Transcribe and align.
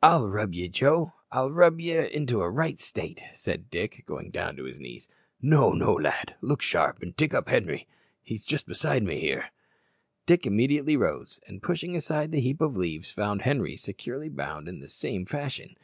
"I'll 0.00 0.28
rub 0.28 0.54
ye, 0.54 0.68
Joe; 0.68 1.12
I'll 1.32 1.48
soon 1.48 1.54
rub 1.56 1.80
ye 1.80 1.96
into 2.06 2.40
a 2.40 2.48
right 2.48 2.78
state," 2.78 3.24
said 3.34 3.68
Dick, 3.68 4.04
going 4.06 4.30
down 4.30 4.60
on 4.60 4.64
his 4.66 4.78
knees. 4.78 5.08
"No, 5.42 5.72
no, 5.72 5.92
lad, 5.94 6.36
look 6.40 6.62
sharp 6.62 7.02
and 7.02 7.16
dig 7.16 7.34
up 7.34 7.48
Henri. 7.48 7.88
He's 8.22 8.44
just 8.44 8.64
beside 8.64 9.02
me 9.02 9.18
here." 9.18 9.46
Dick 10.24 10.46
immediately 10.46 10.96
rose, 10.96 11.40
and 11.48 11.64
pushing 11.64 11.96
aside 11.96 12.30
the 12.30 12.38
heap 12.38 12.60
of 12.60 12.76
leaves, 12.76 13.10
found 13.10 13.42
Henri 13.42 13.76
securely 13.76 14.28
bound 14.28 14.68
in 14.68 14.78
the 14.78 14.88
same 14.88 15.26
fashion. 15.26 15.74